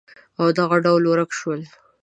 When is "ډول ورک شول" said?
0.85-1.61